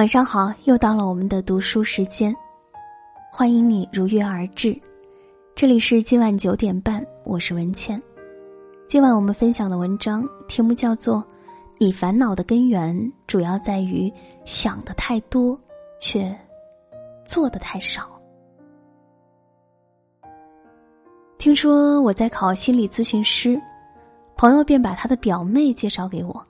[0.00, 2.34] 晚上好，又到了我们的读书时间，
[3.30, 4.74] 欢迎你如约而至。
[5.54, 8.02] 这里是今晚九点半，我是文倩。
[8.88, 11.16] 今晚我们分享的文章题目叫做
[11.76, 14.10] 《你烦恼的根源主要在于
[14.46, 15.60] 想的太多，
[16.00, 16.34] 却
[17.26, 18.10] 做的太少》。
[21.36, 23.60] 听说我在考心理咨询师，
[24.34, 26.42] 朋友便把他的表妹介绍给我，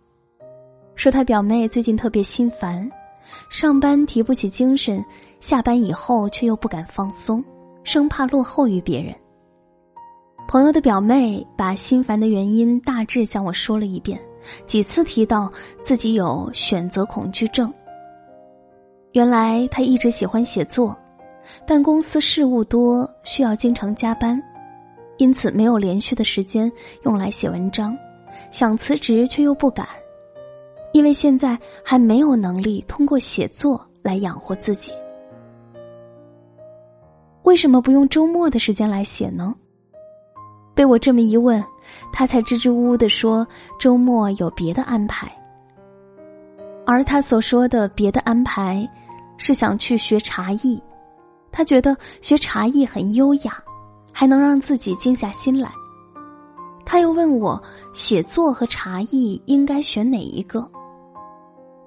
[0.95, 2.89] 说他表妹最近特别心烦。
[3.51, 5.05] 上班提不起精神，
[5.41, 7.45] 下班以后却又不敢放松，
[7.83, 9.13] 生怕落后于别人。
[10.47, 14.21] 朋友的表妹把心烦的原因大致向我说了一遍，
[14.67, 17.73] 几次提到自己有选择恐惧症。
[19.15, 20.97] 原来他一直喜欢写作，
[21.67, 24.41] 但公司事务多，需要经常加班，
[25.19, 26.71] 因此没有连续的时间
[27.03, 27.99] 用来写文章，
[28.53, 29.89] 想辞职却又不敢。
[30.93, 34.93] 因为现在还没有能力通过写作来养活自己，
[37.45, 39.55] 为什么不用周末的时间来写呢？
[40.75, 41.63] 被我这么一问，
[42.13, 43.47] 他才支支吾吾的说
[43.79, 45.31] 周末有别的安排。
[46.87, 48.89] 而他所说的别的安排，
[49.37, 50.83] 是想去学茶艺，
[51.53, 53.63] 他觉得学茶艺很优雅，
[54.11, 55.71] 还能让自己静下心来。
[56.85, 60.69] 他又问我写作和茶艺应该选哪一个？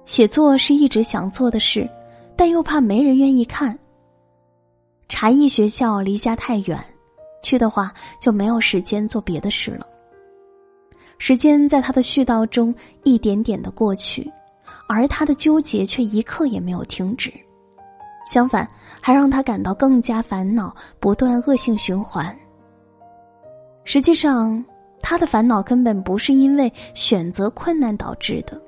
[0.04, 1.88] 写作是一直想做的事，
[2.36, 3.78] 但又怕没人愿意看。
[5.08, 6.78] 茶艺学校离家太远，
[7.42, 9.86] 去的话就没有时间做别的事了。
[11.18, 14.30] 时间在他的絮叨中一点点的过去，
[14.88, 17.32] 而他的纠结却一刻也没有停止，
[18.26, 18.68] 相反
[19.00, 22.36] 还让他感到更加烦恼，不断恶性循环。
[23.84, 24.62] 实际上，
[25.00, 28.60] 他的烦恼根本不是因为选择困难导致的。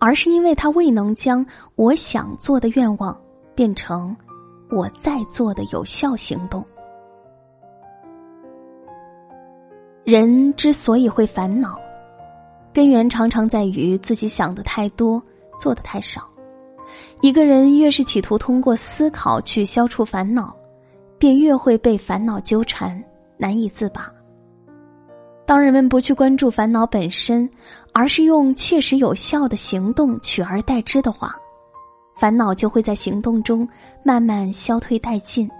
[0.00, 1.44] 而是因为他未能将
[1.76, 3.16] 我想做的愿望
[3.54, 4.16] 变成
[4.70, 6.64] 我在做的有效行动。
[10.02, 11.78] 人之所以会烦恼，
[12.72, 15.22] 根源常常在于自己想的太多，
[15.58, 16.26] 做的太少。
[17.20, 20.56] 一个人越是企图通过思考去消除烦恼，
[21.18, 23.00] 便越会被烦恼纠缠，
[23.36, 24.10] 难以自拔。
[25.50, 27.50] 当人们不去关注烦恼本身，
[27.92, 31.34] 而是用切实有效的行动取而代之的话，
[32.14, 33.68] 烦恼就会在行动中
[34.04, 35.50] 慢慢消退殆尽。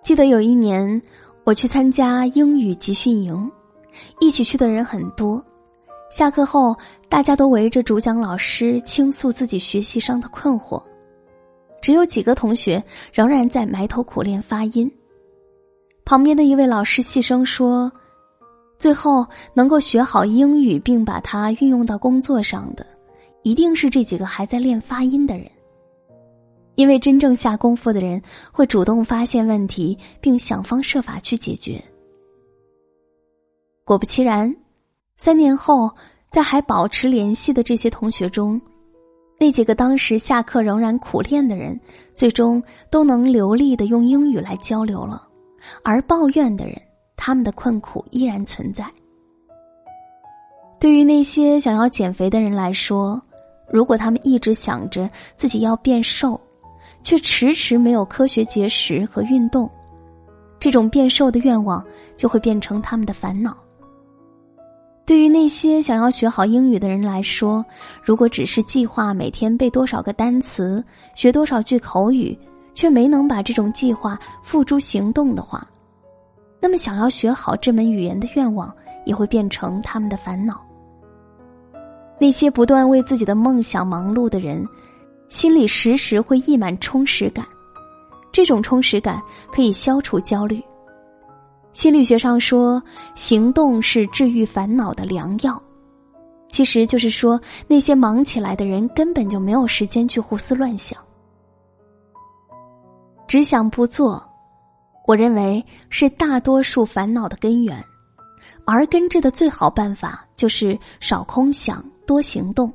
[0.00, 1.02] 记得有一年，
[1.42, 3.50] 我去参加英语集训营，
[4.20, 5.44] 一起去的人很多。
[6.12, 6.72] 下课后，
[7.08, 10.80] 大家都围着主讲老师倾诉自己学习上的困惑，
[11.82, 12.80] 只有几个同学
[13.12, 14.88] 仍然在埋头苦练发音。
[16.04, 17.90] 旁边的一位老师细声说
[18.78, 19.24] ：“最后
[19.54, 22.84] 能够学好英语并把它运用到工作上的，
[23.42, 25.46] 一定是这几个还在练发音的人。
[26.74, 31.82] 因为真正下功夫的人会主动发现问题，并想方设法去解决。”
[33.84, 34.54] 果不其然，
[35.16, 35.90] 三年后，
[36.28, 38.60] 在还保持联系的这些同学中，
[39.38, 41.78] 那几个当时下课仍然苦练的人，
[42.14, 45.28] 最终都能流利的用英语来交流了。
[45.82, 46.80] 而抱怨的人，
[47.16, 48.84] 他们的困苦依然存在。
[50.78, 53.20] 对于那些想要减肥的人来说，
[53.70, 56.40] 如果他们一直想着自己要变瘦，
[57.02, 59.70] 却迟迟没有科学节食和运动，
[60.58, 61.84] 这种变瘦的愿望
[62.16, 63.56] 就会变成他们的烦恼。
[65.06, 67.64] 对于那些想要学好英语的人来说，
[68.02, 70.82] 如果只是计划每天背多少个单词、
[71.14, 72.38] 学多少句口语，
[72.80, 75.68] 却没能把这种计划付诸行动的话，
[76.58, 78.74] 那么想要学好这门语言的愿望
[79.04, 80.64] 也会变成他们的烦恼。
[82.18, 84.66] 那些不断为自己的梦想忙碌的人，
[85.28, 87.44] 心里时时会溢满充实感，
[88.32, 89.20] 这种充实感
[89.52, 90.58] 可以消除焦虑。
[91.74, 92.82] 心理学上说，
[93.14, 95.62] 行动是治愈烦恼的良药，
[96.48, 97.38] 其实就是说，
[97.68, 100.98] 那些忙起来的人根本就没有时间去胡思乱想。
[103.30, 104.20] 只想不做，
[105.06, 107.80] 我认为是大多数烦恼的根源，
[108.64, 112.72] 而根治的最好办法就是少空想，多行动。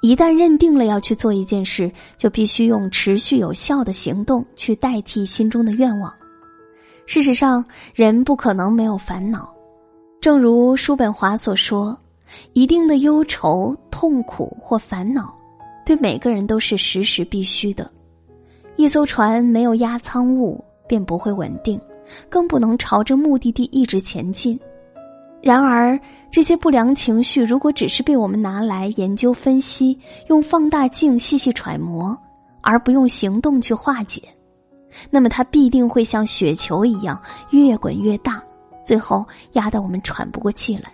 [0.00, 1.88] 一旦认定了要去做一件事，
[2.18, 6.12] 就必须用持续有效的行动去代替心中的愿望。
[7.06, 9.54] 事实上，人不可能没有烦恼，
[10.20, 11.96] 正如叔本华所说
[12.54, 15.32] ：“一定的忧愁、痛苦或烦恼，
[15.84, 17.88] 对每个人都是时时必须的。”
[18.76, 21.80] 一艘船没有压舱物便不会稳定，
[22.28, 24.58] 更不能朝着目的地一直前进。
[25.42, 25.98] 然而，
[26.30, 32.16] 这些不良情绪如果只是被我们拿来研究分析，用放大镜细细揣摩，
[32.62, 34.20] 而不用行动去化解，
[35.08, 37.20] 那么它必定会像雪球一样
[37.50, 38.42] 越滚越大，
[38.84, 40.92] 最后压得我们喘不过气来。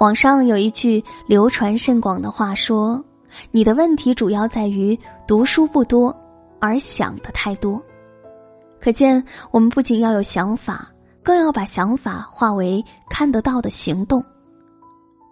[0.00, 3.02] 网上有一句流传甚广的话说
[3.50, 6.14] ：“你的问题主要在于读书不多，
[6.60, 7.82] 而想的太多。”
[8.80, 10.90] 可见，我们不仅要有想法。
[11.24, 14.22] 更要把想法化为看得到的行动。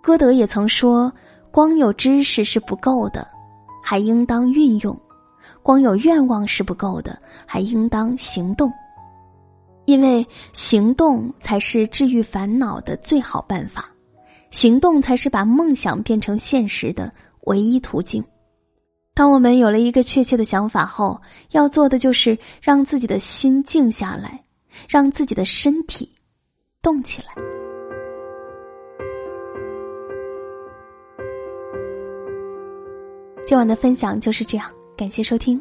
[0.03, 1.13] 歌德也曾说
[1.53, 3.29] ：“光有知识是不够的，
[3.85, 4.97] 还应当运用；
[5.63, 8.73] 光有愿望是不够的，还应当行动。
[9.85, 13.85] 因为行动才是治愈烦恼的最好办法，
[14.51, 18.25] 行动才是把梦想变成现实的唯一途径。
[19.15, 24.39] 当我们有了一个确切的想法后，要做的就是让自己的心静下来。”
[24.89, 26.11] 让自己的身体
[26.81, 27.35] 动起来。
[33.45, 35.61] 今晚的分享就是这样，感谢收听。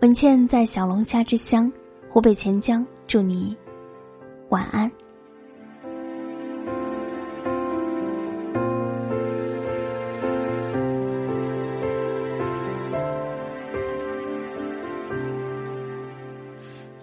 [0.00, 1.70] 文倩在小龙虾之乡
[2.08, 3.54] 湖北潜江，祝你
[4.48, 4.90] 晚安。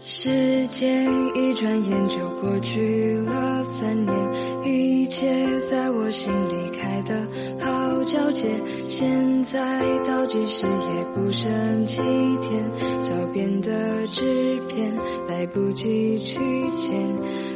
[0.08, 1.04] 时间
[1.34, 4.16] 一转眼就过去了三年，
[4.64, 5.28] 一切
[5.62, 7.28] 在我心里开的
[7.60, 8.48] 好皎洁。
[8.88, 12.72] 现在倒计时也不剩几天，
[13.02, 14.96] 脚边的纸片
[15.28, 16.40] 来不及去
[16.78, 16.96] 捡，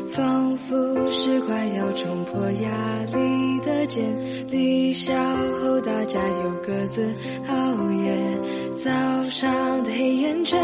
[0.09, 0.75] 仿佛
[1.11, 4.03] 是快要冲破压力的茧。
[4.47, 5.13] 离校
[5.61, 7.13] 后大家又各自
[7.47, 8.39] 熬夜，
[8.75, 8.89] 早
[9.29, 10.59] 上的黑眼圈。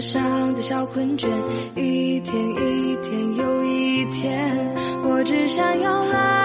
[0.00, 1.28] 上的小困倦，
[1.76, 4.74] 一天一天又一天，
[5.04, 6.39] 我只想要拉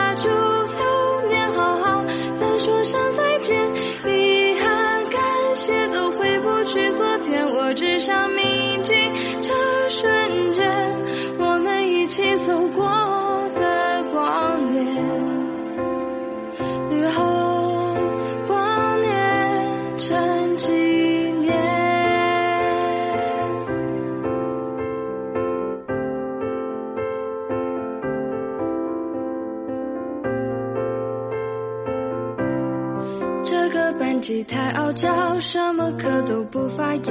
[34.48, 37.04] 太傲娇，什么课都不发言，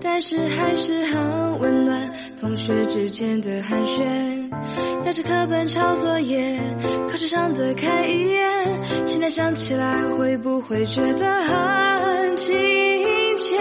[0.00, 2.10] 但是还是很温暖。
[2.38, 4.02] 同学之间的寒暄，
[5.04, 6.60] 压着课本抄作业，
[7.08, 9.06] 考试上的看一眼。
[9.06, 12.52] 现在想起来，会不会觉得很亲
[13.38, 13.58] 切？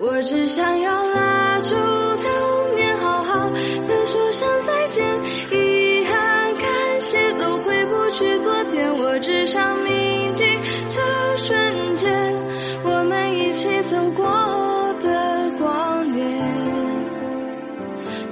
[0.00, 5.04] 我只想要拉住流年，好好的说声再见。
[5.50, 8.97] 遗憾、感谢都回不去昨天，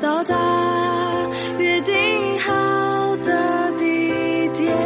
[0.00, 0.34] 到达
[1.58, 4.76] 约定好的地点。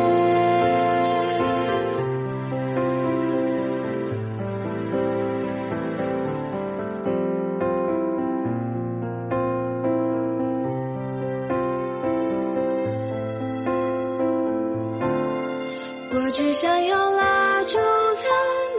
[16.12, 17.84] 我只想要拉住流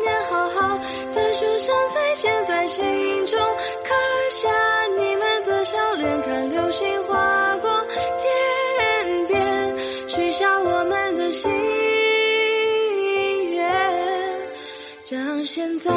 [0.04, 0.78] 年，好好
[1.14, 1.52] 的说。
[1.62, 3.21] 声再见，在心
[6.72, 7.70] 流星划过
[8.18, 11.52] 天边，许下我们的心
[13.52, 13.70] 愿，
[15.10, 15.92] 让现在。